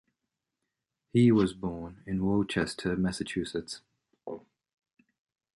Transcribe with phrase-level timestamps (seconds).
[1.13, 3.81] He was born in Worcester, Massachusetts.